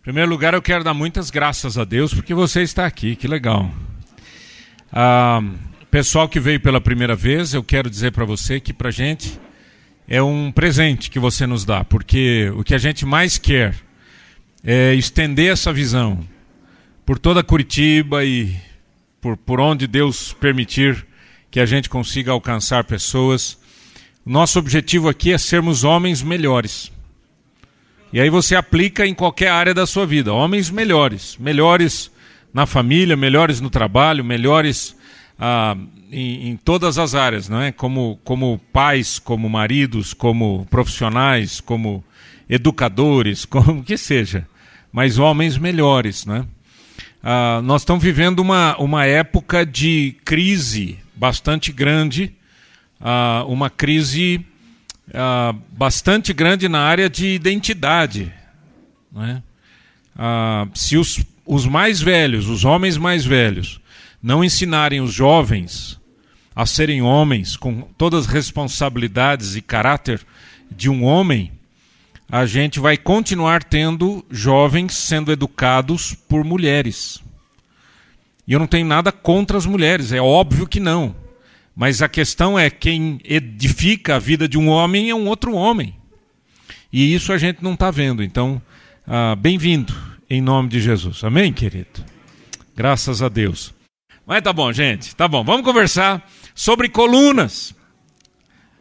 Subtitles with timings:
[0.00, 3.28] Em primeiro lugar, eu quero dar muitas graças a Deus porque você está aqui, que
[3.28, 3.70] legal.
[4.90, 5.42] Ah,
[5.90, 9.38] pessoal que veio pela primeira vez, eu quero dizer para você que para gente
[10.08, 13.74] é um presente que você nos dá, porque o que a gente mais quer
[14.64, 16.26] é estender essa visão
[17.04, 18.56] por toda Curitiba e
[19.20, 21.06] por, por onde Deus permitir
[21.50, 23.58] que a gente consiga alcançar pessoas.
[24.24, 26.90] Nosso objetivo aqui é sermos homens melhores
[28.12, 30.32] e aí você aplica em qualquer área da sua vida.
[30.32, 32.10] Homens melhores, melhores
[32.52, 34.96] na família, melhores no trabalho, melhores
[35.38, 35.76] ah,
[36.10, 37.70] em, em, todas as áreas, não é?
[37.70, 42.04] Como, como pais, como maridos, como profissionais, como
[42.48, 44.46] educadores, como que seja.
[44.92, 46.44] Mas homens melhores, é?
[47.22, 52.34] Ah, nós estamos vivendo uma, uma época de crise bastante grande,
[53.00, 54.44] ah, uma crise
[55.10, 58.32] uh, bastante grande na área de identidade.
[59.12, 59.42] Né?
[60.16, 63.80] Uh, se os, os mais velhos, os homens mais velhos,
[64.22, 65.98] não ensinarem os jovens
[66.54, 70.20] a serem homens com todas as responsabilidades e caráter
[70.70, 71.52] de um homem,
[72.30, 77.20] a gente vai continuar tendo jovens sendo educados por mulheres.
[78.46, 81.14] E eu não tenho nada contra as mulheres, é óbvio que não.
[81.80, 85.96] Mas a questão é quem edifica a vida de um homem é um outro homem.
[86.92, 88.22] E isso a gente não está vendo.
[88.22, 88.60] Então,
[89.06, 89.90] ah, bem-vindo
[90.28, 91.24] em nome de Jesus.
[91.24, 92.04] Amém, querido?
[92.76, 93.72] Graças a Deus.
[94.26, 95.16] Mas tá bom, gente.
[95.16, 95.42] Tá bom.
[95.42, 97.74] Vamos conversar sobre colunas.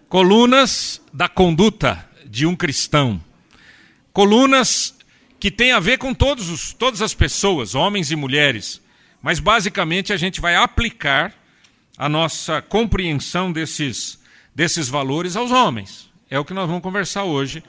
[0.10, 3.24] Colunas da conduta de um cristão.
[4.12, 4.94] Colunas
[5.40, 8.82] que têm a ver com todos os, todas as pessoas, homens e mulheres.
[9.22, 11.39] Mas basicamente a gente vai aplicar
[12.00, 14.18] a nossa compreensão desses,
[14.56, 16.10] desses valores aos homens.
[16.30, 17.62] É o que nós vamos conversar hoje.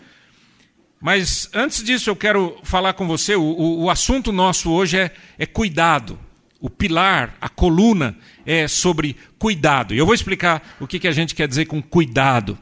[1.00, 3.34] Mas antes disso, eu quero falar com você.
[3.34, 6.16] O, o, o assunto nosso hoje é, é cuidado.
[6.60, 9.94] O pilar, a coluna é sobre cuidado.
[9.94, 12.56] E eu vou explicar o que, que a gente quer dizer com cuidado.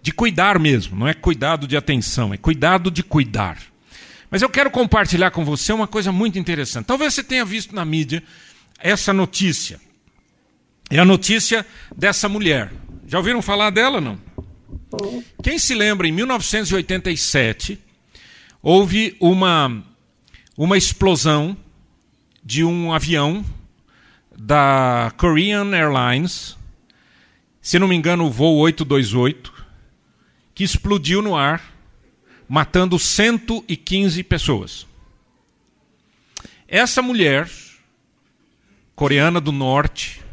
[0.00, 3.58] De cuidar mesmo, não é cuidado de atenção, é cuidado de cuidar.
[4.30, 6.86] Mas eu quero compartilhar com você uma coisa muito interessante.
[6.86, 8.22] Talvez você tenha visto na mídia
[8.78, 9.80] essa notícia.
[10.90, 12.72] É a notícia dessa mulher.
[13.06, 14.18] Já ouviram falar dela, não?
[15.42, 17.78] Quem se lembra, em 1987,
[18.62, 19.82] houve uma,
[20.56, 21.56] uma explosão
[22.42, 23.44] de um avião
[24.36, 26.56] da Korean Airlines,
[27.60, 29.52] se não me engano, o voo 828,
[30.54, 31.62] que explodiu no ar,
[32.48, 34.86] matando 115 pessoas.
[36.68, 37.50] Essa mulher,
[38.94, 40.23] coreana do norte,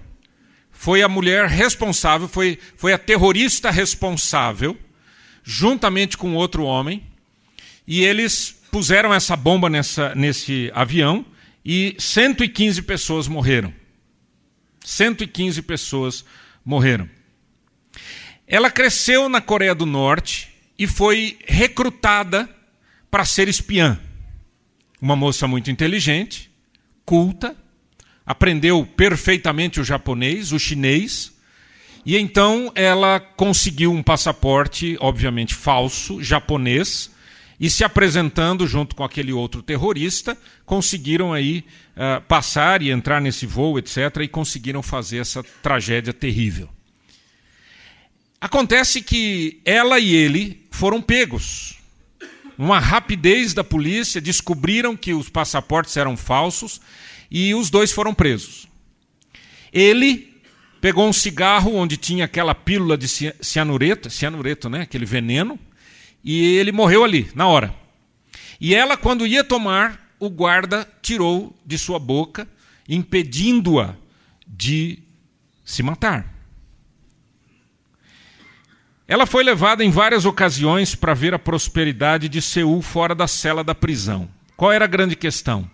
[0.81, 4.75] foi a mulher responsável, foi, foi a terrorista responsável,
[5.43, 7.03] juntamente com outro homem,
[7.85, 11.23] e eles puseram essa bomba nessa, nesse avião
[11.63, 13.71] e 115 pessoas morreram.
[14.83, 16.25] 115 pessoas
[16.65, 17.07] morreram.
[18.47, 20.49] Ela cresceu na Coreia do Norte
[20.79, 22.49] e foi recrutada
[23.11, 23.99] para ser espiã.
[24.99, 26.49] Uma moça muito inteligente,
[27.05, 27.55] culta,
[28.25, 31.31] aprendeu perfeitamente o japonês, o chinês,
[32.05, 37.11] e então ela conseguiu um passaporte, obviamente falso, japonês,
[37.59, 41.63] e se apresentando junto com aquele outro terrorista, conseguiram aí
[41.95, 46.67] uh, passar e entrar nesse voo, etc., e conseguiram fazer essa tragédia terrível.
[48.39, 51.77] Acontece que ela e ele foram pegos.
[52.57, 56.81] Uma rapidez da polícia, descobriram que os passaportes eram falsos
[57.31, 58.67] e os dois foram presos.
[59.71, 60.41] Ele
[60.81, 65.57] pegou um cigarro onde tinha aquela pílula de cianureto, cianureto, né, aquele veneno,
[66.23, 67.73] e ele morreu ali, na hora.
[68.59, 72.47] E ela, quando ia tomar, o guarda tirou de sua boca,
[72.89, 73.95] impedindo-a
[74.45, 74.99] de
[75.63, 76.31] se matar.
[79.07, 83.63] Ela foi levada em várias ocasiões para ver a prosperidade de Seul fora da cela
[83.63, 84.29] da prisão.
[84.55, 85.69] Qual era a grande questão?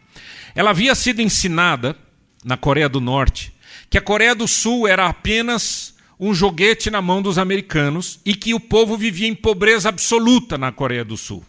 [0.57, 1.95] Ela havia sido ensinada
[2.43, 3.53] na Coreia do Norte
[3.91, 8.55] que a Coreia do Sul era apenas um joguete na mão dos americanos e que
[8.55, 11.45] o povo vivia em pobreza absoluta na Coreia do Sul.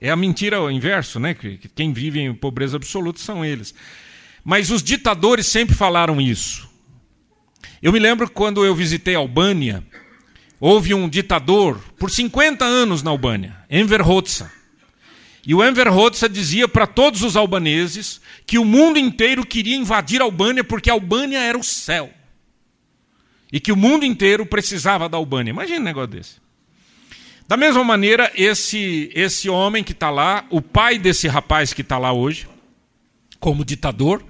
[0.00, 1.34] É a mentira ao inverso, né?
[1.34, 3.74] Que quem vive em pobreza absoluta são eles.
[4.42, 6.66] Mas os ditadores sempre falaram isso.
[7.82, 9.84] Eu me lembro quando eu visitei a Albânia,
[10.58, 14.50] houve um ditador por 50 anos na Albânia, Enver Hoxha.
[15.46, 20.20] E o Enver Hoxha dizia para todos os albaneses que o mundo inteiro queria invadir
[20.20, 22.10] a Albânia porque a Albânia era o céu.
[23.52, 25.50] E que o mundo inteiro precisava da Albânia.
[25.50, 26.44] Imagina um negócio desse.
[27.46, 31.98] Da mesma maneira, esse, esse homem que está lá, o pai desse rapaz que está
[31.98, 32.48] lá hoje,
[33.38, 34.24] como ditador,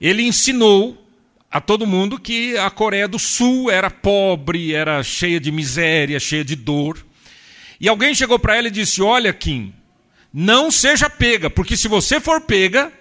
[0.00, 1.00] ele ensinou
[1.48, 6.44] a todo mundo que a Coreia do Sul era pobre, era cheia de miséria, cheia
[6.44, 7.06] de dor.
[7.80, 9.72] E alguém chegou para ela e disse: Olha, Kim,
[10.36, 12.92] não seja pega, porque se você for pega,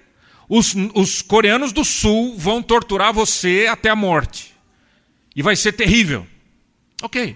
[0.47, 4.53] os, os coreanos do Sul vão torturar você até a morte.
[5.35, 6.27] E vai ser terrível.
[7.01, 7.35] Ok.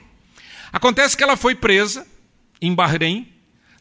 [0.71, 2.05] Acontece que ela foi presa
[2.61, 3.27] em Bahrein,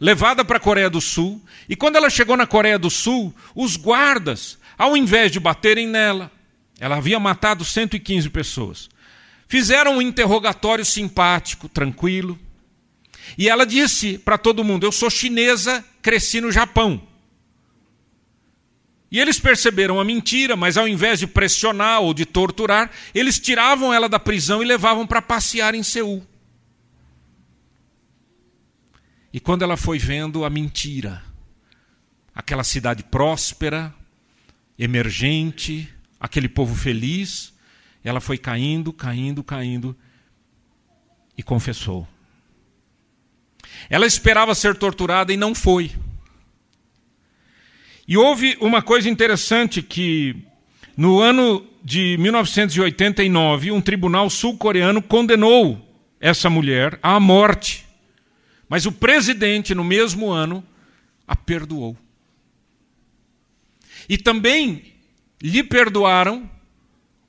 [0.00, 3.76] levada para a Coreia do Sul, e quando ela chegou na Coreia do Sul, os
[3.76, 6.32] guardas, ao invés de baterem nela,
[6.80, 8.88] ela havia matado 115 pessoas,
[9.46, 12.38] fizeram um interrogatório simpático, tranquilo,
[13.36, 17.00] e ela disse para todo mundo: Eu sou chinesa, cresci no Japão.
[19.10, 23.92] E eles perceberam a mentira, mas ao invés de pressionar ou de torturar, eles tiravam
[23.92, 26.26] ela da prisão e levavam para passear em Seul.
[29.32, 31.22] E quando ela foi vendo a mentira,
[32.34, 33.94] aquela cidade próspera,
[34.78, 35.88] emergente,
[36.18, 37.54] aquele povo feliz,
[38.02, 39.96] ela foi caindo, caindo, caindo
[41.36, 42.08] e confessou.
[43.88, 45.92] Ela esperava ser torturada e não foi.
[48.08, 50.36] E houve uma coisa interessante que
[50.96, 55.86] no ano de 1989, um tribunal sul-coreano condenou
[56.20, 57.84] essa mulher à morte.
[58.68, 60.64] Mas o presidente, no mesmo ano,
[61.26, 61.96] a perdoou.
[64.08, 64.94] E também
[65.42, 66.50] lhe perdoaram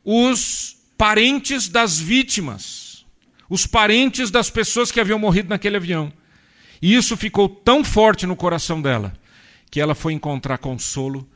[0.03, 3.05] os parentes das vítimas,
[3.49, 6.11] os parentes das pessoas que haviam morrido naquele avião.
[6.81, 9.13] E isso ficou tão forte no coração dela
[9.69, 11.27] que ela foi encontrar consolo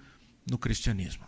[0.49, 1.25] no cristianismo.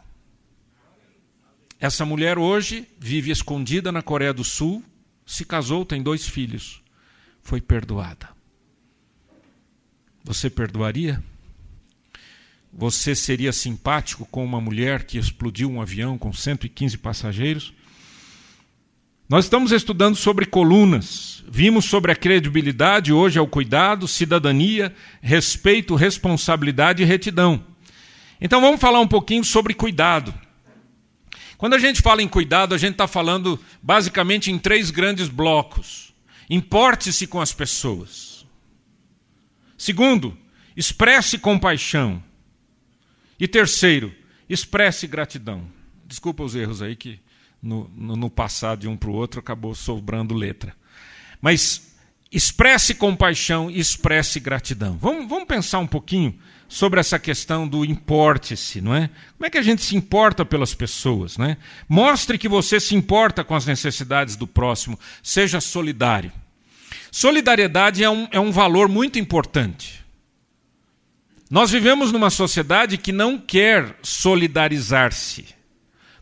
[1.79, 4.83] Essa mulher hoje vive escondida na Coreia do Sul,
[5.25, 6.81] se casou, tem dois filhos,
[7.41, 8.29] foi perdoada.
[10.23, 11.21] Você perdoaria?
[12.71, 17.73] Você seria simpático com uma mulher que explodiu um avião com 115 passageiros?
[19.33, 21.43] Nós estamos estudando sobre colunas.
[21.49, 24.93] Vimos sobre a credibilidade, hoje é o cuidado, cidadania,
[25.23, 27.65] respeito, responsabilidade e retidão.
[28.39, 30.31] Então vamos falar um pouquinho sobre cuidado.
[31.57, 36.13] Quando a gente fala em cuidado, a gente está falando basicamente em três grandes blocos.
[36.47, 38.45] Importe-se com as pessoas.
[39.75, 40.37] Segundo,
[40.77, 42.23] expresse compaixão.
[43.39, 44.13] E terceiro,
[44.47, 45.65] expresse gratidão.
[46.05, 47.19] Desculpa os erros aí que
[47.63, 50.75] no, no, passado de um para o outro, acabou sobrando letra.
[51.41, 51.95] Mas
[52.29, 54.97] expresse compaixão expresse gratidão.
[54.99, 56.37] Vamos, vamos pensar um pouquinho
[56.67, 59.09] sobre essa questão do importe-se, não é?
[59.37, 61.57] Como é que a gente se importa pelas pessoas, não é?
[61.87, 66.31] Mostre que você se importa com as necessidades do próximo, seja solidário.
[67.11, 70.03] Solidariedade é um, é um valor muito importante.
[71.49, 75.45] Nós vivemos numa sociedade que não quer solidarizar-se.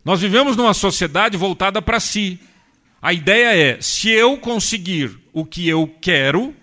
[0.04, 2.40] Nós vivemos numa sociedade voltada para si.
[3.00, 6.54] A ideia é: se eu conseguir o que eu quero,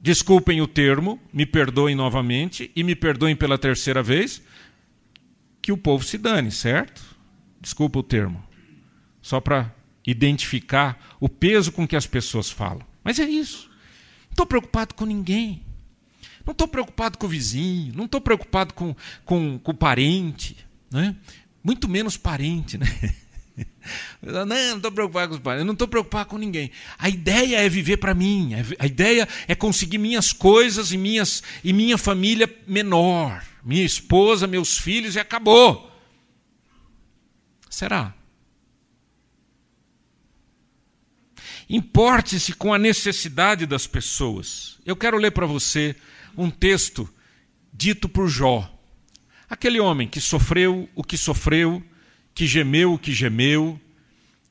[0.00, 4.42] desculpem o termo, me perdoem novamente e me perdoem pela terceira vez,
[5.60, 7.02] que o povo se dane, certo?
[7.60, 8.42] Desculpa o termo.
[9.20, 9.74] Só para
[10.06, 12.86] identificar o peso com que as pessoas falam.
[13.04, 13.68] Mas é isso.
[14.26, 15.62] Não estou preocupado com ninguém.
[16.46, 17.92] Não estou preocupado com o vizinho.
[17.94, 18.94] Não estou preocupado com,
[19.24, 20.56] com, com o parente.
[20.90, 21.14] Né?
[21.68, 22.86] Muito menos parente, né?
[24.22, 26.70] Não, não estou preocupado com os parentes, não estou preocupado com ninguém.
[26.96, 31.42] A ideia é viver para mim, é a ideia é conseguir minhas coisas e, minhas,
[31.64, 35.90] e minha família menor, minha esposa, meus filhos e acabou.
[37.68, 38.14] Será?
[41.68, 44.78] Importe-se com a necessidade das pessoas.
[44.86, 45.96] Eu quero ler para você
[46.36, 47.12] um texto
[47.72, 48.77] dito por Jó.
[49.48, 51.82] Aquele homem que sofreu o que sofreu,
[52.34, 53.80] que gemeu o que gemeu,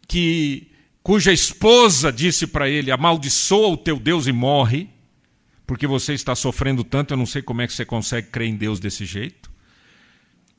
[0.08, 0.72] que
[1.04, 4.90] cuja esposa disse para ele: amaldiçoa o teu Deus e morre,
[5.68, 8.56] porque você está sofrendo tanto, eu não sei como é que você consegue crer em
[8.56, 9.52] Deus desse jeito.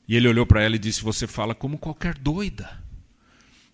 [0.07, 2.81] E ele olhou para ela e disse: Você fala como qualquer doida.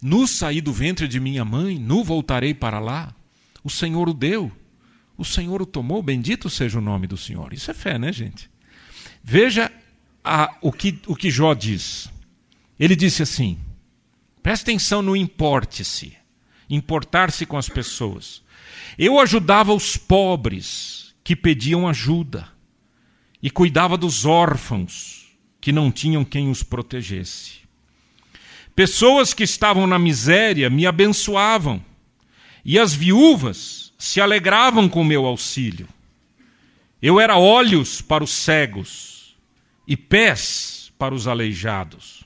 [0.02, 3.16] Nu saí do ventre de minha mãe, nu voltarei para lá.
[3.64, 4.52] O Senhor o deu,
[5.18, 7.54] o Senhor o tomou, bendito seja o nome do Senhor.
[7.54, 8.50] Isso é fé, né, gente?
[9.24, 9.72] Veja
[10.25, 12.10] a, o, que, o que Jó diz.
[12.79, 13.58] Ele disse assim:
[14.41, 16.17] presta atenção no importe-se,
[16.70, 18.44] importar-se com as pessoas.
[18.98, 22.48] Eu ajudava os pobres que pediam ajuda
[23.41, 25.27] e cuidava dos órfãos
[25.62, 27.65] que não tinham quem os protegesse.
[28.75, 31.84] Pessoas que estavam na miséria me abençoavam
[32.63, 35.88] e as viúvas se alegravam com meu auxílio.
[37.01, 39.15] Eu era olhos para os cegos
[39.88, 42.24] e pés para os aleijados.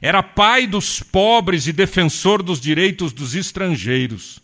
[0.00, 4.40] Era pai dos pobres e defensor dos direitos dos estrangeiros.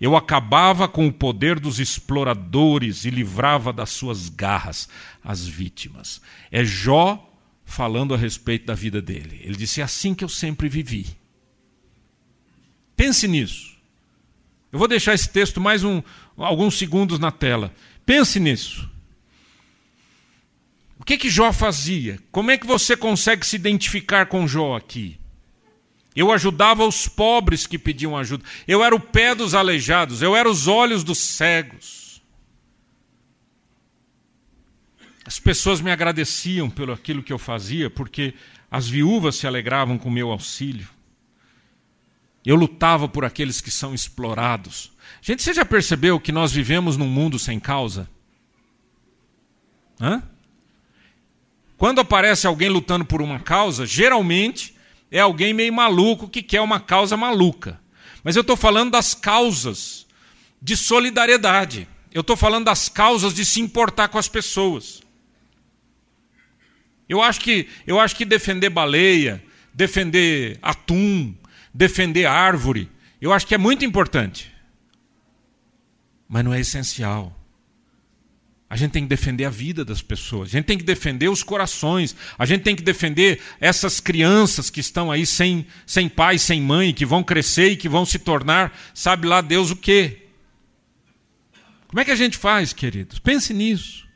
[0.00, 4.88] Eu acabava com o poder dos exploradores e livrava das suas garras
[5.22, 6.20] as vítimas.
[6.50, 7.24] É Jó
[7.64, 9.40] falando a respeito da vida dele.
[9.42, 11.06] Ele disse: É assim que eu sempre vivi.
[12.96, 13.76] Pense nisso.
[14.72, 16.02] Eu vou deixar esse texto mais um,
[16.36, 17.72] alguns segundos na tela.
[18.06, 18.88] Pense nisso.
[21.08, 22.18] Que que Jó fazia?
[22.30, 25.18] Como é que você consegue se identificar com Jó aqui?
[26.14, 28.44] Eu ajudava os pobres que pediam ajuda.
[28.66, 30.20] Eu era o pé dos aleijados.
[30.20, 32.22] Eu era os olhos dos cegos.
[35.24, 38.34] As pessoas me agradeciam pelo aquilo que eu fazia, porque
[38.70, 40.90] as viúvas se alegravam com meu auxílio.
[42.44, 44.92] Eu lutava por aqueles que são explorados.
[45.22, 48.06] Gente, você já percebeu que nós vivemos num mundo sem causa?
[49.98, 50.22] Hã?
[51.78, 54.74] Quando aparece alguém lutando por uma causa, geralmente
[55.12, 57.80] é alguém meio maluco que quer uma causa maluca.
[58.24, 60.04] Mas eu estou falando das causas
[60.60, 61.88] de solidariedade.
[62.12, 65.02] Eu estou falando das causas de se importar com as pessoas.
[67.08, 69.42] Eu acho que, eu acho que defender baleia,
[69.72, 71.32] defender atum,
[71.72, 74.52] defender árvore, eu acho que é muito importante.
[76.28, 77.37] Mas não é essencial.
[78.70, 81.42] A gente tem que defender a vida das pessoas, a gente tem que defender os
[81.42, 86.60] corações, a gente tem que defender essas crianças que estão aí sem, sem pai, sem
[86.60, 90.26] mãe, que vão crescer e que vão se tornar, sabe lá Deus o quê.
[91.86, 93.18] Como é que a gente faz, queridos?
[93.18, 94.06] Pense nisso.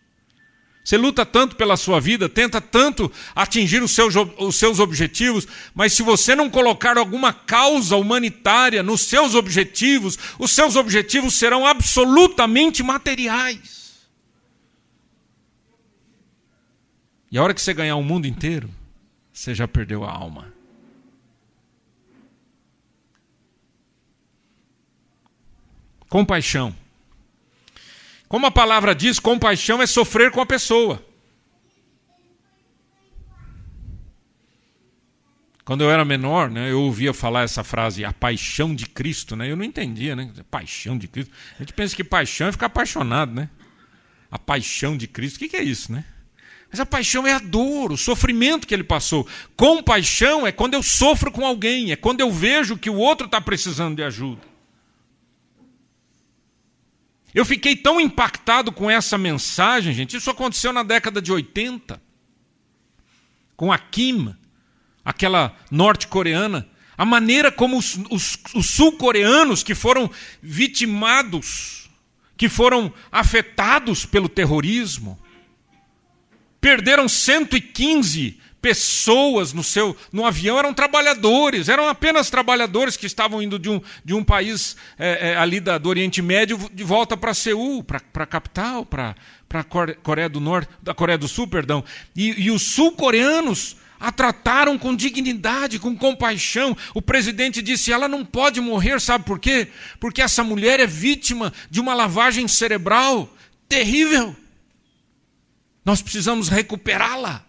[0.85, 5.95] Você luta tanto pela sua vida, tenta tanto atingir os seus, os seus objetivos, mas
[5.95, 12.83] se você não colocar alguma causa humanitária nos seus objetivos, os seus objetivos serão absolutamente
[12.83, 13.82] materiais.
[17.33, 18.69] E a hora que você ganhar o mundo inteiro,
[19.33, 20.53] você já perdeu a alma.
[26.11, 26.77] Compaixão.
[28.29, 31.03] Como a palavra diz, compaixão é sofrer com a pessoa.
[35.65, 39.51] Quando eu era menor, né, eu ouvia falar essa frase, a paixão de Cristo, né?
[39.51, 40.31] Eu não entendia, né?
[40.51, 41.33] Paixão de Cristo.
[41.57, 43.49] A gente pensa que paixão é ficar apaixonado, né?
[44.31, 46.05] A paixão de Cristo, o que, que é isso, né?
[46.73, 49.29] Mas a paixão é a dor, o sofrimento que ele passou.
[49.55, 53.43] Compaixão é quando eu sofro com alguém, é quando eu vejo que o outro está
[53.43, 54.41] precisando de ajuda.
[57.35, 60.17] Eu fiquei tão impactado com essa mensagem, gente.
[60.17, 62.01] Isso aconteceu na década de 80,
[63.55, 64.35] com a Kim,
[65.05, 66.67] aquela norte-coreana.
[66.97, 70.11] A maneira como os, os, os sul-coreanos que foram
[70.43, 71.91] vitimados,
[72.35, 75.22] que foram afetados pelo terrorismo,
[76.63, 83.59] Perderam 115 pessoas no seu no avião eram trabalhadores, eram apenas trabalhadores que estavam indo
[83.59, 87.35] de um, de um país é, é, ali da, do Oriente Médio de volta para
[87.35, 89.17] Seul, para a capital, para
[89.53, 89.65] a
[90.05, 91.83] Coreia do Norte, da Coreia do Sul, perdão.
[92.15, 96.77] E, e os sul-coreanos a trataram com dignidade, com compaixão.
[96.95, 99.67] O presidente disse: ela não pode morrer, sabe por quê?
[99.99, 103.29] Porque essa mulher é vítima de uma lavagem cerebral
[103.69, 104.37] terrível.
[105.85, 107.45] Nós precisamos recuperá-la.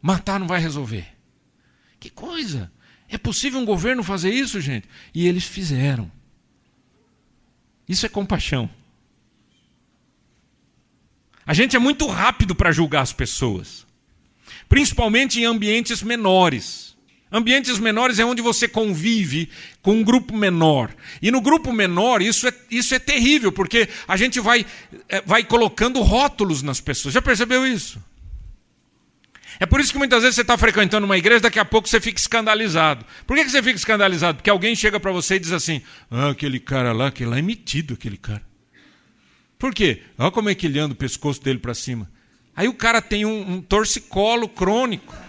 [0.00, 1.06] Matar não vai resolver.
[1.98, 2.70] Que coisa!
[3.08, 4.88] É possível um governo fazer isso, gente?
[5.14, 6.10] E eles fizeram.
[7.88, 8.68] Isso é compaixão.
[11.46, 13.86] A gente é muito rápido para julgar as pessoas,
[14.68, 16.85] principalmente em ambientes menores.
[17.36, 19.50] Ambientes menores é onde você convive
[19.82, 20.90] com um grupo menor.
[21.20, 24.64] E no grupo menor, isso é, isso é terrível, porque a gente vai,
[25.06, 27.12] é, vai colocando rótulos nas pessoas.
[27.12, 28.02] Já percebeu isso?
[29.60, 32.00] É por isso que muitas vezes você está frequentando uma igreja, daqui a pouco você
[32.00, 33.04] fica escandalizado.
[33.26, 34.38] Por que, que você fica escandalizado?
[34.38, 37.42] Porque alguém chega para você e diz assim: Ah, aquele cara lá, aquele lá é
[37.42, 38.42] metido, aquele cara.
[39.58, 40.04] Por quê?
[40.16, 42.10] Olha como é que ele anda o pescoço dele para cima.
[42.56, 45.25] Aí o cara tem um, um torcicolo crônico.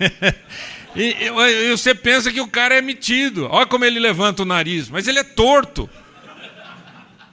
[0.96, 3.48] e, e, você pensa que o cara é metido.
[3.50, 5.88] Olha como ele levanta o nariz, mas ele é torto.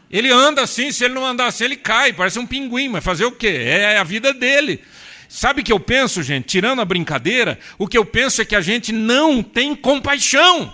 [0.09, 3.25] Ele anda assim, se ele não andar assim, ele cai, parece um pinguim, mas fazer
[3.25, 3.47] o quê?
[3.47, 4.79] É a vida dele.
[5.27, 6.45] Sabe o que eu penso, gente?
[6.45, 10.71] Tirando a brincadeira, o que eu penso é que a gente não tem compaixão.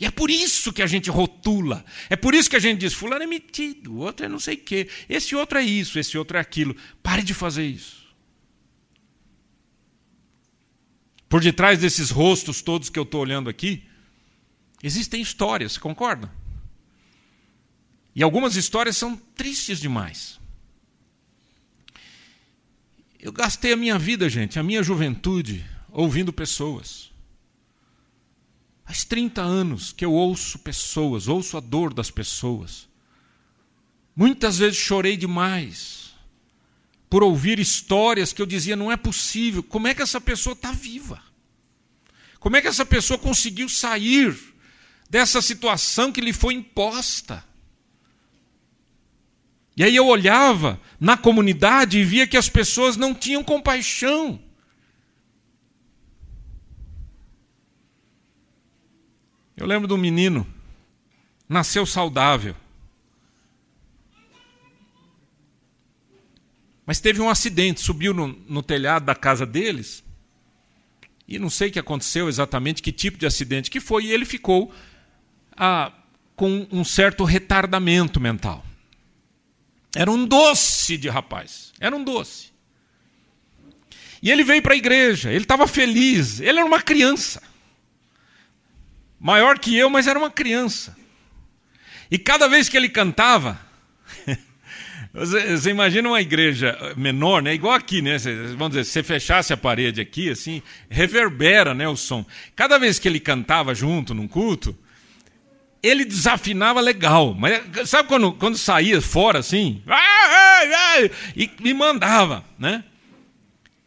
[0.00, 1.84] E é por isso que a gente rotula.
[2.08, 4.54] É por isso que a gente diz: Fulano é metido, o outro é não sei
[4.54, 6.74] o quê, esse outro é isso, esse outro é aquilo.
[7.02, 7.99] Pare de fazer isso.
[11.30, 13.88] Por detrás desses rostos todos que eu estou olhando aqui,
[14.82, 16.32] Existem histórias, concorda?
[18.14, 20.40] E algumas histórias são tristes demais.
[23.18, 27.10] Eu gastei a minha vida, gente, a minha juventude, ouvindo pessoas.
[28.84, 32.88] Faz 30 anos que eu ouço pessoas, ouço a dor das pessoas.
[34.16, 35.99] Muitas vezes chorei demais
[37.10, 40.70] por ouvir histórias que eu dizia: não é possível, como é que essa pessoa está
[40.70, 41.20] viva?
[42.38, 44.38] Como é que essa pessoa conseguiu sair
[45.10, 47.44] dessa situação que lhe foi imposta?
[49.76, 54.40] E aí eu olhava na comunidade e via que as pessoas não tinham compaixão.
[59.56, 60.46] Eu lembro de um menino,
[61.48, 62.56] nasceu saudável.
[66.90, 70.02] Mas teve um acidente, subiu no, no telhado da casa deles.
[71.28, 74.24] E não sei o que aconteceu exatamente, que tipo de acidente que foi, e ele
[74.24, 74.74] ficou
[75.56, 75.92] ah,
[76.34, 78.66] com um certo retardamento mental.
[79.94, 82.50] Era um doce de rapaz, era um doce.
[84.20, 87.40] E ele veio para a igreja, ele estava feliz, ele era uma criança.
[89.20, 90.96] Maior que eu, mas era uma criança.
[92.10, 93.69] E cada vez que ele cantava,
[95.12, 97.52] Você, você, imagina uma igreja menor, né?
[97.52, 98.16] Igual aqui, né?
[98.56, 102.24] Vamos dizer, se você fechasse a parede aqui, assim, reverbera, né, o som.
[102.54, 104.76] Cada vez que ele cantava junto num culto,
[105.82, 107.34] ele desafinava legal.
[107.34, 109.82] Mas sabe quando, quando saía fora assim?
[111.34, 112.84] E me mandava, né?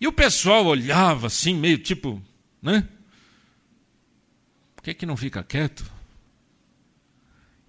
[0.01, 2.21] E o pessoal olhava assim, meio tipo,
[2.61, 2.85] né?
[4.75, 5.89] Por que, que não fica quieto?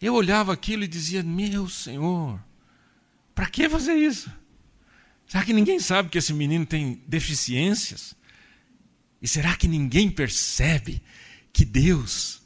[0.02, 2.40] Eu olhava aquilo e dizia: Meu Senhor,
[3.34, 4.30] para que fazer isso?
[5.26, 8.14] Será que ninguém sabe que esse menino tem deficiências?
[9.20, 11.02] E será que ninguém percebe
[11.52, 12.42] que Deus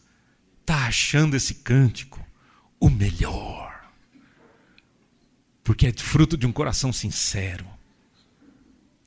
[0.60, 2.24] está achando esse cântico
[2.80, 3.92] o melhor?
[5.64, 7.66] Porque é fruto de um coração sincero.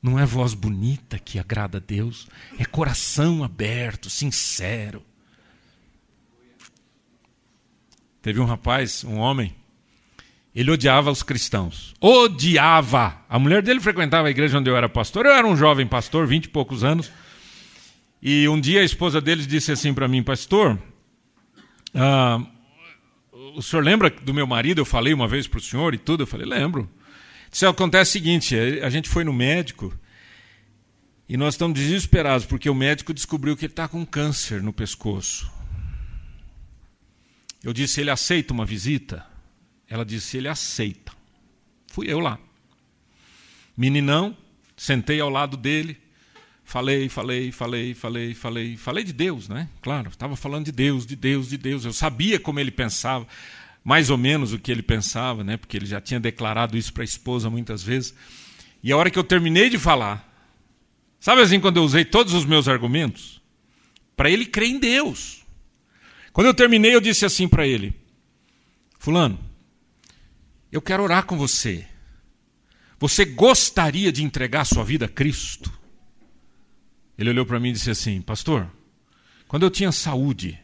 [0.02, 5.04] Não é voz bonita que agrada a Deus, é coração aberto, sincero.
[8.22, 9.56] Teve um rapaz, um homem,
[10.54, 11.94] ele odiava os cristãos.
[12.00, 13.18] Odiava.
[13.30, 15.26] A mulher dele frequentava a igreja onde eu era pastor.
[15.26, 17.12] Eu era um jovem pastor, vinte e poucos anos.
[18.22, 20.78] E um dia a esposa deles disse assim para mim, pastor,
[21.96, 22.40] ah,
[23.56, 24.80] o senhor lembra do meu marido?
[24.80, 26.24] Eu falei uma vez para o senhor e tudo.
[26.24, 26.90] Eu falei, lembro.
[27.50, 29.94] Disse, acontece o seguinte, a gente foi no médico
[31.28, 35.50] e nós estamos desesperados porque o médico descobriu que ele está com câncer no pescoço.
[37.64, 39.31] Eu disse, ele aceita uma visita?
[39.92, 41.12] Ela disse: ele aceita.
[41.88, 42.40] Fui eu lá.
[43.76, 44.36] Meninão,
[44.78, 45.98] sentei ao lado dele,
[46.64, 49.68] falei, falei, falei, falei, falei, falei de Deus, né?
[49.82, 51.84] Claro, estava falando de Deus, de Deus, de Deus.
[51.84, 53.28] Eu sabia como ele pensava,
[53.84, 55.58] mais ou menos o que ele pensava, né?
[55.58, 58.16] Porque ele já tinha declarado isso para a esposa muitas vezes.
[58.82, 60.26] E a hora que eu terminei de falar,
[61.20, 63.42] sabe assim, quando eu usei todos os meus argumentos?
[64.16, 65.42] Para ele crer em Deus.
[66.32, 67.94] Quando eu terminei, eu disse assim para ele:
[68.98, 69.51] Fulano,
[70.72, 71.88] eu quero orar com você.
[73.00, 75.72] Você gostaria de entregar sua vida a Cristo?
[77.18, 78.72] Ele olhou para mim e disse assim: Pastor,
[79.48, 80.60] quando eu tinha saúde,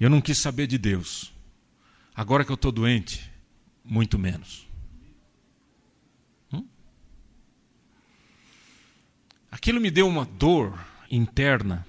[0.00, 1.32] eu não quis saber de Deus.
[2.14, 3.30] Agora que eu estou doente,
[3.84, 4.66] muito menos.
[6.52, 6.66] Hum?
[9.50, 10.78] Aquilo me deu uma dor
[11.10, 11.86] interna.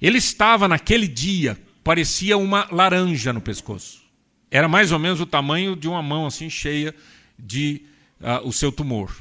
[0.00, 4.03] Ele estava naquele dia, parecia uma laranja no pescoço.
[4.54, 6.94] Era mais ou menos o tamanho de uma mão assim cheia
[7.36, 7.82] de
[8.20, 9.12] uh, o seu tumor.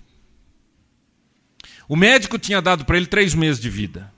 [1.90, 4.14] O médico tinha dado para ele três meses de vida.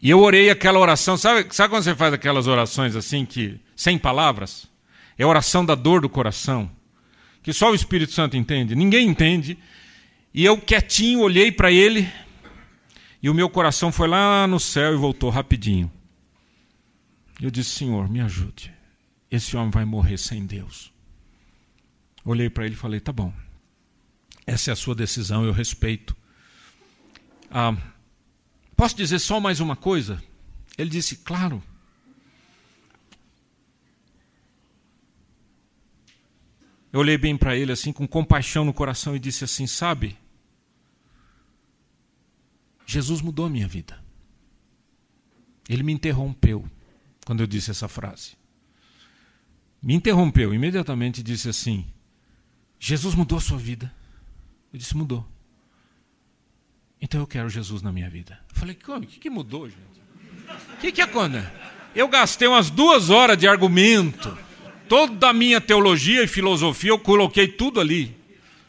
[0.00, 3.98] E eu orei aquela oração, sabe, sabe quando você faz aquelas orações assim que sem
[3.98, 4.68] palavras?
[5.18, 6.70] É a oração da dor do coração,
[7.42, 9.58] que só o Espírito Santo entende, ninguém entende.
[10.32, 12.08] E eu quietinho olhei para ele
[13.20, 15.90] e o meu coração foi lá no céu e voltou rapidinho.
[17.40, 18.74] Eu disse: Senhor, me ajude.
[19.30, 20.92] Esse homem vai morrer sem Deus.
[22.24, 23.32] Olhei para ele e falei: Tá bom.
[24.46, 26.16] Essa é a sua decisão, eu respeito.
[27.50, 27.76] Ah,
[28.76, 30.22] posso dizer só mais uma coisa?
[30.76, 31.62] Ele disse: Claro.
[36.90, 40.18] Eu olhei bem para ele assim, com compaixão no coração, e disse assim: Sabe,
[42.84, 44.02] Jesus mudou a minha vida.
[45.68, 46.68] Ele me interrompeu
[47.28, 48.38] quando eu disse essa frase.
[49.82, 51.84] Me interrompeu imediatamente e disse assim:
[52.80, 53.92] Jesus mudou a sua vida.
[54.72, 55.28] Eu disse: mudou.
[56.98, 58.40] Então eu quero Jesus na minha vida.
[58.48, 59.76] Eu falei: o que, que mudou, gente?
[60.72, 61.52] O que, que acontece?
[61.94, 64.34] Eu gastei umas duas horas de argumento.
[64.88, 68.16] Toda a minha teologia e filosofia eu coloquei tudo ali.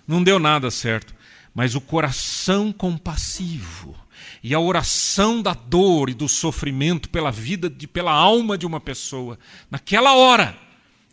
[0.05, 1.15] Não deu nada certo.
[1.55, 3.95] Mas o coração compassivo
[4.43, 8.79] e a oração da dor e do sofrimento pela vida, de, pela alma de uma
[8.79, 9.37] pessoa,
[9.69, 10.57] naquela hora,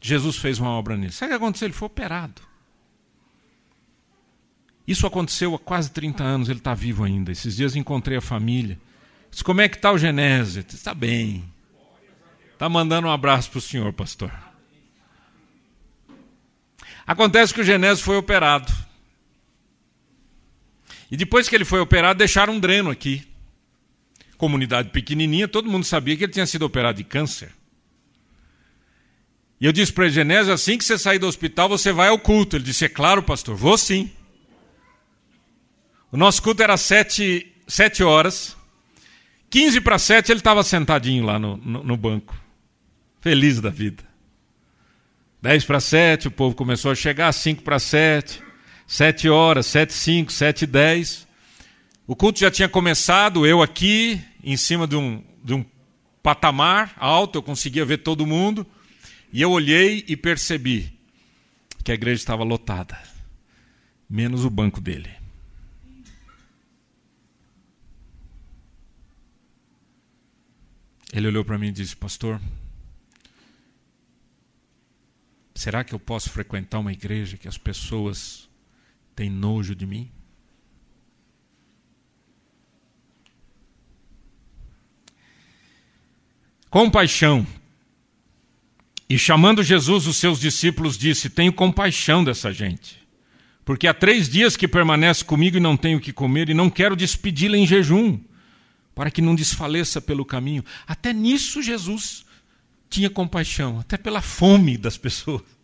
[0.01, 1.13] Jesus fez uma obra nele.
[1.13, 1.67] Sabe o que aconteceu?
[1.67, 2.43] Ele foi operado.
[4.87, 7.33] Isso aconteceu há quase 30 anos, ele está vivo ainda.
[7.33, 8.79] Esses dias encontrei a família.
[9.31, 10.65] Disse, como é que está o Genésio?
[10.69, 11.45] Está bem.
[12.53, 14.33] Está mandando um abraço para o senhor, pastor.
[17.05, 18.73] Acontece que o Genésio foi operado.
[21.11, 23.27] E depois que ele foi operado, deixaram um dreno aqui.
[24.37, 27.53] Comunidade pequenininha, todo mundo sabia que ele tinha sido operado de câncer.
[29.61, 32.57] E eu disse para Genésio, assim que você sair do hospital, você vai ao culto.
[32.57, 34.11] Ele disse, é claro, pastor, vou sim.
[36.13, 38.57] O nosso culto era sete, sete horas.
[39.49, 42.35] 15 para sete ele estava sentadinho lá no, no, no, banco.
[43.21, 44.05] Feliz da vida.
[45.41, 48.43] 10 para sete, o povo começou a chegar, 5 para sete.
[48.87, 51.27] Sete horas, sete cinco, sete dez.
[52.07, 55.65] O culto já tinha começado, eu aqui, em cima de um, de um
[56.23, 58.65] patamar alto, eu conseguia ver todo mundo.
[59.33, 60.97] E eu olhei e percebi
[61.83, 62.97] que a igreja estava lotada,
[64.09, 65.11] menos o banco dele.
[71.13, 72.41] Ele olhou para mim e disse: Pastor,
[75.55, 78.46] será que eu posso frequentar uma igreja que as pessoas
[79.17, 80.11] tem nojo de mim?
[86.69, 87.47] Compaixão.
[89.09, 92.99] E chamando Jesus, os seus discípulos, disse: Tenho compaixão dessa gente,
[93.65, 96.69] porque há três dias que permanece comigo e não tenho o que comer, e não
[96.69, 98.21] quero despedi-la em jejum,
[98.95, 100.63] para que não desfaleça pelo caminho.
[100.87, 102.27] Até nisso Jesus
[102.91, 105.56] tinha compaixão, até pela fome das pessoas.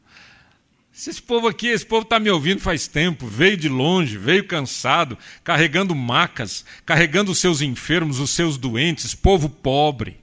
[0.95, 5.17] Esse povo aqui, esse povo está me ouvindo faz tempo, veio de longe, veio cansado,
[5.43, 10.19] carregando macas, carregando os seus enfermos, os seus doentes, povo pobre.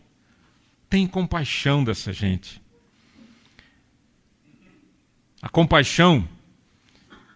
[0.87, 2.61] Tem compaixão dessa gente.
[5.41, 6.27] A compaixão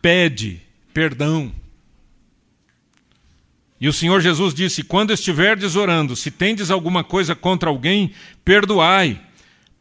[0.02, 0.62] pede
[0.94, 1.52] perdão.
[3.80, 8.14] E o Senhor Jesus disse: Quando estiverdes orando, se tendes alguma coisa contra alguém,
[8.46, 9.20] perdoai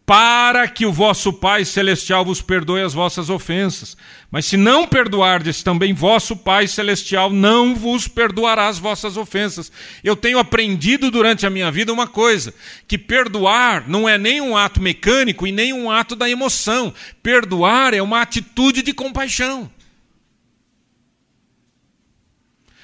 [0.04, 3.96] para que o vosso Pai Celestial vos perdoe as vossas ofensas.
[4.30, 9.70] Mas se não perdoardes, também vosso Pai Celestial não vos perdoará as vossas ofensas.
[10.02, 12.52] Eu tenho aprendido durante a minha vida uma coisa:
[12.88, 16.92] que perdoar não é nem um ato mecânico e nem um ato da emoção.
[17.22, 19.70] Perdoar é uma atitude de compaixão.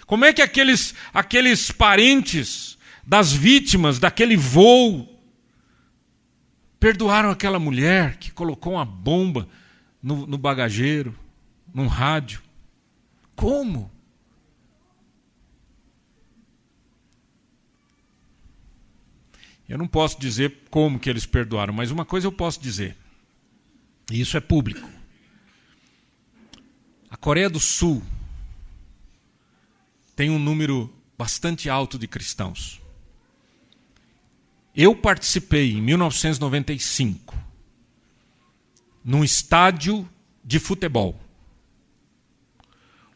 [0.07, 5.18] Como é que aqueles, aqueles parentes das vítimas daquele voo
[6.81, 9.49] Perdoaram aquela mulher que colocou uma bomba
[10.03, 11.19] no, no bagageiro,
[11.75, 12.43] num rádio.
[13.35, 13.91] Como?
[19.69, 22.97] Eu não posso dizer como que eles perdoaram, mas uma coisa eu posso dizer.
[24.11, 24.88] E isso é público.
[27.11, 28.03] A Coreia do Sul
[30.17, 32.81] tem um número bastante alto de cristãos.
[34.81, 37.37] Eu participei em 1995
[39.05, 40.09] num estádio
[40.45, 41.21] de futebol.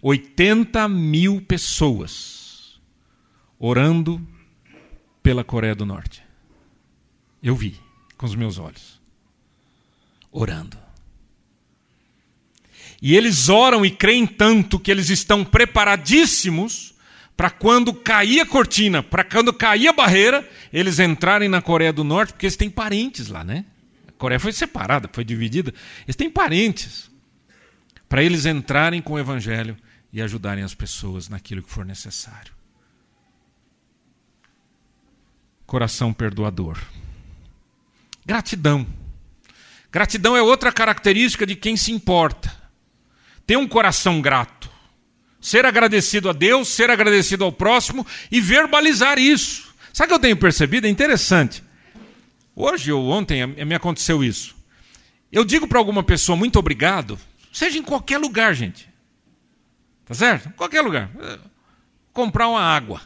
[0.03, 2.81] 80 mil pessoas
[3.61, 4.21] orando
[5.23, 6.25] pela Coreia do Norte.
[7.41, 7.79] Eu vi
[8.19, 9.01] com os meus olhos.
[10.33, 10.77] Orando.
[13.01, 16.92] E eles oram e creem tanto que eles estão preparadíssimos
[17.37, 22.05] para quando cair a cortina, para quando cair a barreira, eles entrarem na Coreia do
[22.05, 23.65] Norte, porque eles têm parentes lá, né?
[24.09, 25.73] A Coreia foi separada, foi dividida.
[26.05, 27.11] Eles têm parentes.
[28.09, 29.77] Para eles entrarem com o Evangelho
[30.13, 32.53] e ajudarem as pessoas naquilo que for necessário.
[35.67, 36.79] Coração perdoador.
[38.25, 38.87] Gratidão.
[39.91, 42.55] Gratidão é outra característica de quem se importa.
[43.47, 44.72] Ter um coração grato.
[45.43, 49.75] Ser agradecido a Deus, ser agradecido ao próximo e verbalizar isso.
[49.93, 50.87] Sabe o que eu tenho percebido?
[50.87, 51.63] É interessante.
[52.55, 54.55] Hoje ou ontem me aconteceu isso.
[55.33, 57.19] Eu digo para alguma pessoa muito obrigado,
[57.53, 58.89] seja em qualquer lugar, gente.
[60.05, 60.51] Tá certo?
[60.51, 61.11] Qualquer lugar.
[62.13, 63.01] Comprar uma água.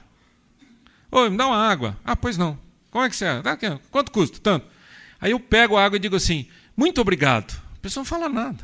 [1.10, 1.96] Oi, me dá uma água.
[2.04, 2.58] Ah, pois não.
[2.90, 3.42] Como é que você é?
[3.90, 4.38] Quanto custa?
[4.42, 4.66] Tanto.
[5.20, 6.46] Aí eu pego a água e digo assim,
[6.76, 7.58] muito obrigado.
[7.76, 8.62] A pessoa não fala nada.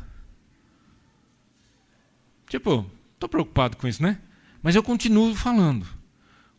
[2.47, 2.85] Tipo,
[3.23, 4.17] Estou preocupado com isso, né?
[4.61, 5.87] Mas eu continuo falando.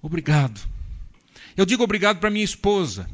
[0.01, 0.59] Obrigado.
[1.55, 3.07] Eu digo obrigado para minha esposa.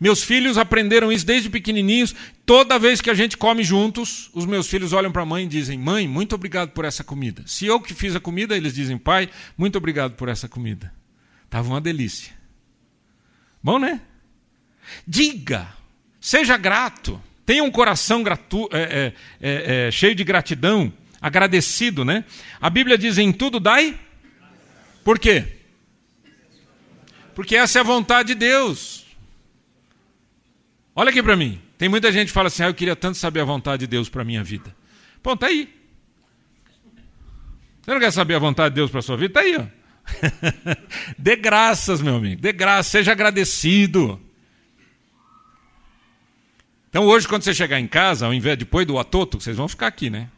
[0.00, 2.16] Meus filhos aprenderam isso desde pequenininhos.
[2.44, 5.48] Toda vez que a gente come juntos, os meus filhos olham para a mãe e
[5.48, 7.44] dizem: Mãe, muito obrigado por essa comida.
[7.46, 10.92] Se eu que fiz a comida, eles dizem: Pai, muito obrigado por essa comida.
[11.44, 12.32] Estava uma delícia.
[13.62, 14.00] Bom, né?
[15.06, 15.68] Diga,
[16.20, 22.24] seja grato, tenha um coração gratu é, é, é, é cheio de gratidão, agradecido, né?
[22.60, 23.98] A Bíblia diz: Em tudo dai.
[25.04, 25.44] Por quê?
[27.34, 29.06] Porque essa é a vontade de Deus.
[30.94, 31.60] Olha aqui para mim.
[31.78, 34.08] Tem muita gente que fala assim: ah, eu queria tanto saber a vontade de Deus
[34.08, 34.74] para minha vida.
[35.22, 35.72] Bom, tá aí.
[37.80, 39.34] Você não quer saber a vontade de Deus para sua vida?
[39.34, 39.66] Tá aí, ó.
[41.16, 42.40] Dê graças, meu amigo.
[42.40, 44.20] Dê graças, seja agradecido.
[46.90, 49.68] Então hoje, quando você chegar em casa, ao invés de depois do atoto, vocês vão
[49.68, 50.28] ficar aqui, né?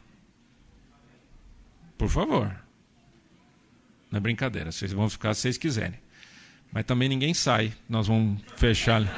[2.01, 2.51] Por favor.
[4.09, 5.99] Não é brincadeira, vocês vão ficar se vocês quiserem.
[6.71, 7.71] Mas também ninguém sai.
[7.87, 9.03] Nós vamos fechar.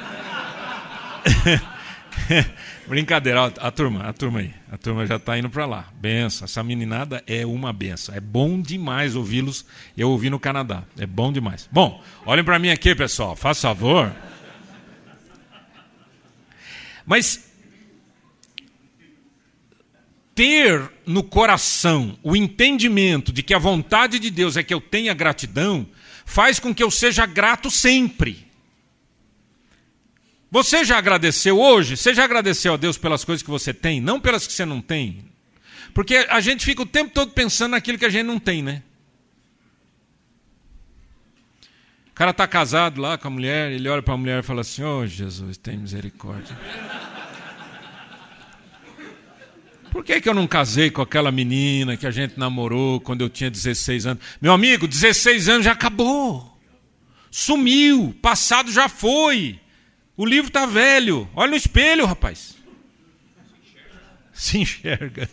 [2.86, 4.52] Brincadeira, a turma, a turma aí.
[4.70, 5.88] A turma já está indo para lá.
[5.94, 6.44] Benção.
[6.44, 8.14] Essa meninada é uma benção.
[8.14, 9.64] É bom demais ouvi-los.
[9.96, 10.84] Eu ouvi no Canadá.
[10.98, 11.66] É bom demais.
[11.72, 13.34] Bom, olhem para mim aqui, pessoal.
[13.34, 14.14] Faz favor.
[17.06, 17.50] Mas
[20.34, 25.14] ter no coração o entendimento de que a vontade de Deus é que eu tenha
[25.14, 25.86] gratidão
[26.26, 28.46] faz com que eu seja grato sempre.
[30.50, 31.96] Você já agradeceu hoje?
[31.96, 34.80] Você já agradeceu a Deus pelas coisas que você tem, não pelas que você não
[34.80, 35.24] tem?
[35.92, 38.82] Porque a gente fica o tempo todo pensando naquilo que a gente não tem, né?
[42.08, 44.60] O cara está casado lá com a mulher, ele olha para a mulher e fala
[44.60, 46.56] assim: Oh, Jesus, tem misericórdia.
[49.94, 53.30] Por que, que eu não casei com aquela menina que a gente namorou quando eu
[53.30, 54.24] tinha 16 anos?
[54.40, 56.58] Meu amigo, 16 anos já acabou.
[57.30, 58.12] Sumiu.
[58.20, 59.60] Passado já foi.
[60.16, 61.30] O livro está velho.
[61.32, 62.56] Olha no espelho, rapaz.
[64.32, 65.30] Se enxerga.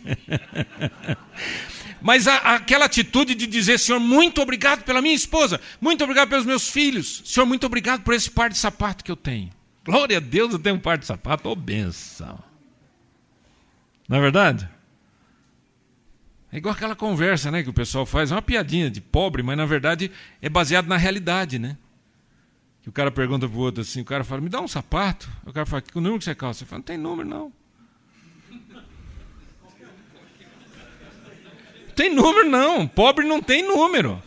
[2.00, 6.46] Mas a, aquela atitude de dizer, Senhor, muito obrigado pela minha esposa, muito obrigado pelos
[6.46, 9.50] meus filhos, Senhor, muito obrigado por esse par de sapato que eu tenho.
[9.84, 12.51] Glória a Deus, eu tenho um par de sapato, ô oh, benção.
[14.12, 14.70] Não é verdade?
[16.52, 19.56] É igual aquela conversa né, que o pessoal faz, é uma piadinha de pobre, mas
[19.56, 21.78] na verdade é baseado na realidade, né?
[22.84, 25.30] Que o cara pergunta para o outro assim, o cara fala, me dá um sapato.
[25.46, 26.60] O cara fala, que número que você calça?
[26.60, 27.54] Você fala, não tem número não.
[31.96, 34.22] tem número não, pobre não tem número.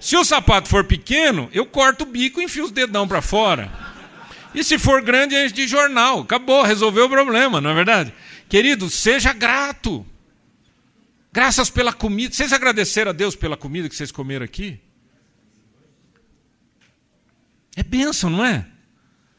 [0.00, 3.70] Se o sapato for pequeno, eu corto o bico e enfio os dedão para fora.
[4.54, 6.20] E se for grande, enche de jornal.
[6.20, 8.14] Acabou, resolveu o problema, não é verdade?
[8.48, 10.06] Querido, seja grato.
[11.32, 12.34] Graças pela comida.
[12.34, 14.80] Vocês agradeceram a Deus pela comida que vocês comeram aqui?
[17.76, 18.66] É bênção, não é?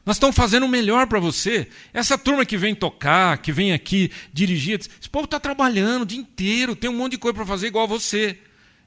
[0.06, 1.68] Nós estamos fazendo o melhor para você.
[1.92, 6.18] Essa turma que vem tocar, que vem aqui dirigir, esse povo está trabalhando o dia
[6.18, 8.38] inteiro, tem um monte de coisa para fazer igual você.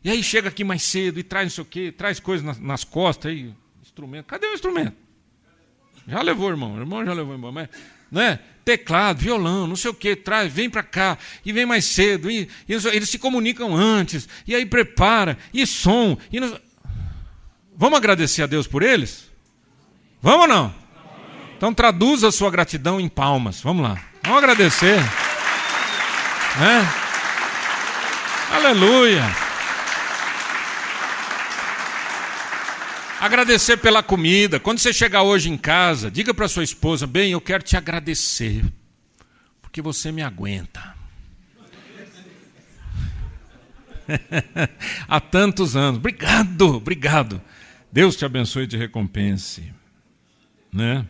[0.04, 2.60] E aí chega aqui mais cedo e traz não sei o quê, traz coisas nas,
[2.60, 4.26] nas costas aí, instrumento.
[4.26, 4.98] Cadê o instrumento?
[6.08, 6.76] Já levou, irmão.
[6.76, 7.54] O irmão já levou embora.
[7.54, 7.70] Mas,
[8.12, 8.40] não é?
[8.64, 12.50] Teclado, violão, não sei o que, traz, vem para cá, e vem mais cedo, e,
[12.68, 16.18] e, eles se comunicam antes, e aí prepara, e som.
[16.32, 16.54] E nos...
[17.76, 19.30] Vamos agradecer a Deus por eles?
[20.22, 20.76] Vamos ou não?
[21.58, 23.62] Então traduza a sua gratidão em palmas.
[23.62, 23.98] Vamos lá.
[24.22, 25.00] Vamos agradecer.
[26.60, 26.94] Né?
[28.52, 29.43] Aleluia.
[33.24, 34.60] Agradecer pela comida.
[34.60, 38.66] Quando você chegar hoje em casa, diga para sua esposa: Bem, eu quero te agradecer,
[39.62, 40.94] porque você me aguenta.
[45.08, 46.00] Há tantos anos.
[46.00, 47.42] Obrigado, obrigado.
[47.90, 49.72] Deus te abençoe e te recompense.
[50.70, 51.06] Né?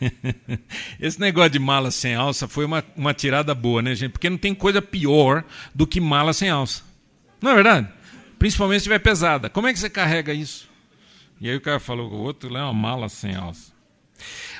[0.98, 4.12] Esse negócio de mala sem alça foi uma, uma tirada boa, né, gente?
[4.12, 6.82] Porque não tem coisa pior do que mala sem alça.
[7.42, 7.88] Não é verdade?
[8.38, 9.50] Principalmente se estiver pesada.
[9.50, 10.69] Como é que você carrega isso?
[11.40, 13.72] E aí o cara falou, o outro é uma mala sem alça.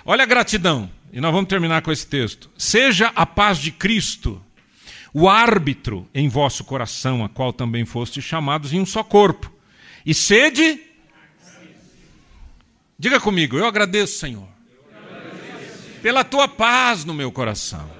[0.04, 2.50] Olha a gratidão, e nós vamos terminar com esse texto.
[2.56, 4.42] Seja a paz de Cristo,
[5.12, 9.52] o árbitro em vosso coração, a qual também fostes chamados em um só corpo.
[10.06, 10.80] E sede.
[12.98, 14.48] Diga comigo, eu agradeço, Senhor,
[16.02, 17.99] pela tua paz no meu coração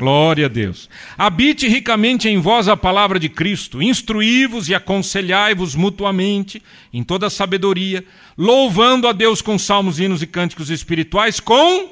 [0.00, 0.88] Glória a Deus.
[1.18, 8.02] Habite ricamente em vós a palavra de Cristo, instruí-vos e aconselhai-vos mutuamente em toda sabedoria,
[8.34, 11.90] louvando a Deus com salmos, hinos e cânticos espirituais, com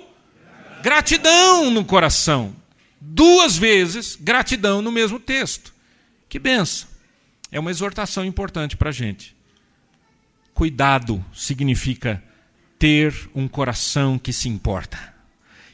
[0.82, 2.56] gratidão no coração.
[2.98, 5.74] Duas vezes gratidão no mesmo texto.
[6.30, 6.88] Que benção.
[7.52, 9.36] É uma exortação importante para a gente.
[10.54, 12.24] Cuidado significa
[12.78, 14.98] ter um coração que se importa.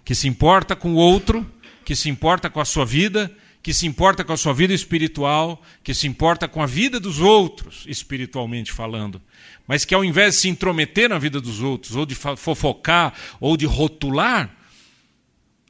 [0.05, 1.49] Que se importa com o outro,
[1.85, 3.31] que se importa com a sua vida,
[3.63, 7.21] que se importa com a sua vida espiritual, que se importa com a vida dos
[7.21, 9.21] outros, espiritualmente falando.
[9.67, 13.57] Mas que ao invés de se intrometer na vida dos outros, ou de fofocar, ou
[13.57, 14.55] de rotular,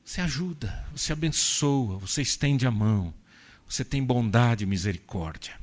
[0.05, 3.15] você ajuda, você abençoa, você estende a mão,
[3.69, 5.55] você tem bondade e misericórdia.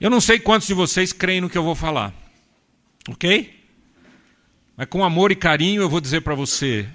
[0.00, 2.14] Eu não sei quantos de vocês creem no que eu vou falar,
[3.08, 3.52] ok?
[4.76, 6.88] Mas com amor e carinho eu vou dizer para você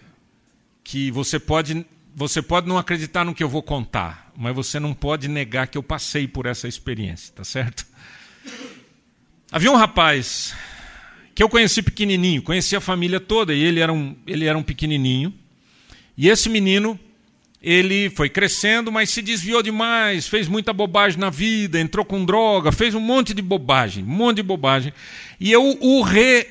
[0.83, 4.93] que você pode, você pode não acreditar no que eu vou contar, mas você não
[4.93, 7.85] pode negar que eu passei por essa experiência, tá certo?
[9.51, 10.55] Havia um rapaz
[11.33, 14.63] que eu conheci pequenininho, conheci a família toda e ele era um, ele era um
[14.63, 15.33] pequenininho.
[16.15, 16.99] E esse menino,
[17.61, 22.71] ele foi crescendo, mas se desviou demais, fez muita bobagem na vida, entrou com droga,
[22.71, 24.93] fez um monte de bobagem, um monte de bobagem.
[25.39, 26.45] E eu o re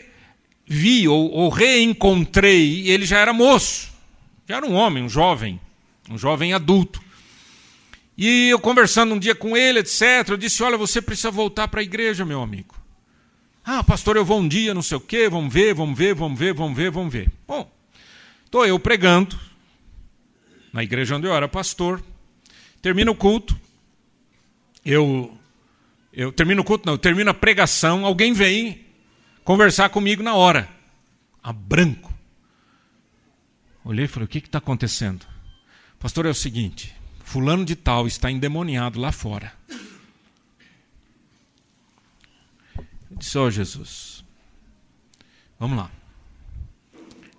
[0.66, 3.91] vi ou, ou reencontrei, ele já era moço,
[4.48, 5.60] já era um homem, um jovem,
[6.10, 7.02] um jovem adulto.
[8.16, 11.80] E eu conversando um dia com ele, etc., eu disse: Olha, você precisa voltar para
[11.80, 12.74] a igreja, meu amigo.
[13.64, 16.38] Ah, pastor, eu vou um dia, não sei o quê, vamos ver, vamos ver, vamos
[16.38, 17.30] ver, vamos ver, vamos ver.
[17.46, 17.70] Bom,
[18.44, 19.38] estou eu pregando
[20.72, 22.02] na igreja onde eu era pastor,
[22.80, 23.56] termina o culto,
[24.84, 25.36] eu,
[26.12, 28.84] eu termino o culto, não, eu termino a pregação, alguém vem
[29.44, 30.68] conversar comigo na hora.
[31.42, 32.11] A branco.
[33.84, 35.26] Olhei e falei: o que está acontecendo?
[35.98, 39.52] Pastor, é o seguinte: Fulano de Tal está endemoniado lá fora.
[42.76, 44.24] Eu disse: Ó oh, Jesus,
[45.58, 45.90] vamos lá.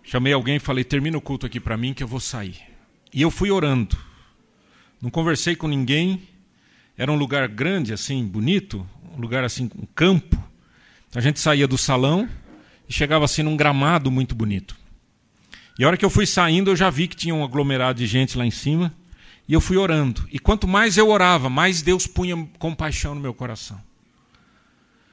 [0.04, 2.62] Chamei alguém e falei: termina o culto aqui para mim que eu vou sair.
[3.14, 3.98] E eu fui orando.
[5.02, 6.28] Não conversei com ninguém.
[6.98, 10.42] Era um lugar grande, assim, bonito, um lugar assim, um campo.
[11.16, 12.30] A gente saía do salão
[12.88, 14.83] e chegava assim num gramado muito bonito.
[15.78, 18.06] E a hora que eu fui saindo, eu já vi que tinha um aglomerado de
[18.06, 18.94] gente lá em cima.
[19.48, 20.28] E eu fui orando.
[20.32, 23.82] E quanto mais eu orava, mais Deus punha compaixão no meu coração.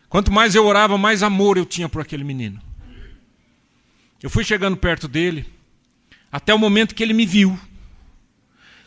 [0.09, 2.61] Quanto mais eu orava, mais amor eu tinha por aquele menino.
[4.23, 5.46] Eu fui chegando perto dele,
[6.31, 7.59] até o momento que ele me viu.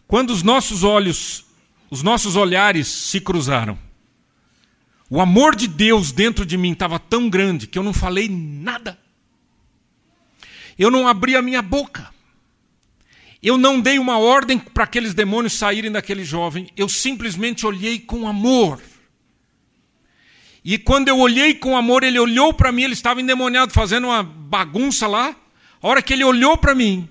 [0.08, 1.46] Quando os nossos olhos,
[1.90, 3.80] os nossos olhares se cruzaram.
[5.10, 9.00] O amor de Deus dentro de mim estava tão grande que eu não falei nada.
[10.78, 12.12] Eu não abri a minha boca.
[13.42, 16.70] Eu não dei uma ordem para aqueles demônios saírem daquele jovem.
[16.78, 18.82] Eu simplesmente olhei com amor.
[20.64, 24.24] E quando eu olhei com amor, ele olhou para mim, ele estava endemoniado fazendo uma
[24.24, 25.36] bagunça lá.
[25.82, 27.10] A hora que ele olhou para mim,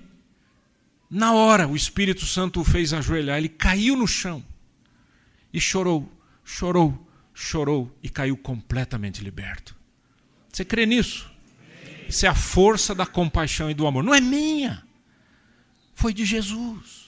[1.07, 4.43] na hora o Espírito Santo o fez ajoelhar, ele caiu no chão
[5.53, 6.11] e chorou,
[6.43, 9.75] chorou, chorou e caiu completamente liberto.
[10.51, 11.31] Você crê nisso?
[12.07, 14.03] Isso é a força da compaixão e do amor.
[14.03, 14.83] Não é minha,
[15.93, 17.03] foi de Jesus.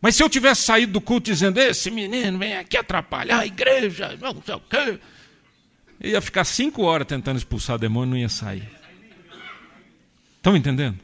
[0.00, 4.16] Mas se eu tivesse saído do culto dizendo, esse menino vem aqui atrapalhar a igreja,
[4.20, 5.00] não sei o quê,
[6.00, 8.68] eu ia ficar cinco horas tentando expulsar demônio e não ia sair.
[10.36, 10.98] Estão entendendo?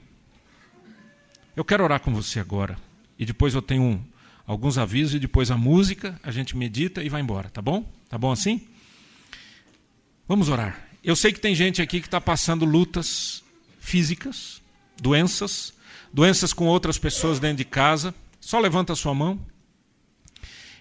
[1.56, 2.76] Eu quero orar com você agora.
[3.18, 4.04] E depois eu tenho um,
[4.46, 7.84] alguns avisos e depois a música, a gente medita e vai embora, tá bom?
[8.08, 8.66] Tá bom assim?
[10.28, 10.88] Vamos orar.
[11.04, 13.44] Eu sei que tem gente aqui que está passando lutas
[13.78, 14.62] físicas,
[15.00, 15.74] doenças,
[16.12, 18.14] doenças com outras pessoas dentro de casa.
[18.40, 19.38] Só levanta a sua mão.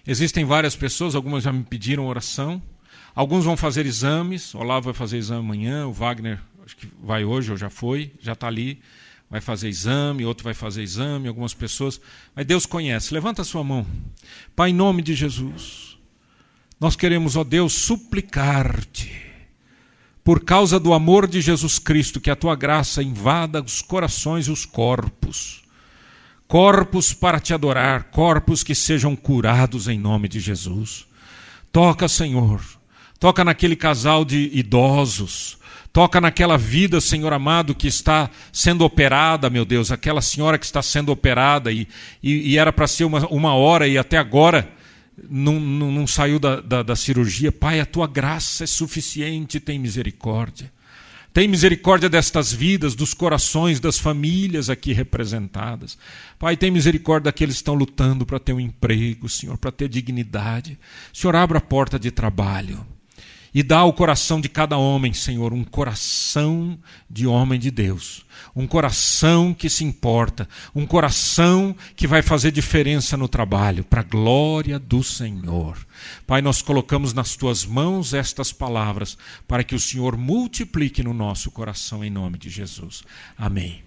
[0.06, 2.62] Existem várias pessoas, algumas já me pediram oração.
[3.14, 4.54] Alguns vão fazer exames.
[4.54, 8.10] O Olavo vai fazer exame amanhã, o Wagner acho que vai hoje ou já foi,
[8.20, 8.80] já está ali
[9.34, 12.00] vai fazer exame, outro vai fazer exame, algumas pessoas.
[12.36, 13.12] Mas Deus conhece.
[13.12, 13.84] Levanta a sua mão.
[14.54, 15.98] Pai, em nome de Jesus,
[16.78, 19.03] nós queremos, ó Deus, suplicar-te,
[20.24, 24.50] por causa do amor de Jesus Cristo, que a tua graça invada os corações e
[24.50, 25.62] os corpos.
[26.48, 31.06] Corpos para te adorar, corpos que sejam curados em nome de Jesus.
[31.70, 32.60] Toca, Senhor.
[33.20, 35.58] Toca naquele casal de idosos
[35.94, 40.82] Toca naquela vida, Senhor amado, que está sendo operada, meu Deus, aquela senhora que está
[40.82, 41.86] sendo operada e,
[42.20, 44.68] e, e era para ser uma, uma hora e até agora
[45.28, 47.52] não, não, não saiu da, da, da cirurgia.
[47.52, 50.72] Pai, a tua graça é suficiente, tem misericórdia.
[51.32, 55.98] Tem misericórdia destas vidas, dos corações, das famílias aqui representadas.
[56.38, 60.78] Pai, tem misericórdia daqueles que estão lutando para ter um emprego, Senhor, para ter dignidade.
[61.12, 62.86] Senhor, abra a porta de trabalho.
[63.54, 66.76] E dá ao coração de cada homem, Senhor, um coração
[67.08, 68.26] de homem de Deus.
[68.54, 70.48] Um coração que se importa.
[70.74, 75.78] Um coração que vai fazer diferença no trabalho, para a glória do Senhor.
[76.26, 81.50] Pai, nós colocamos nas tuas mãos estas palavras, para que o Senhor multiplique no nosso
[81.50, 83.04] coração, em nome de Jesus.
[83.38, 83.82] Amém.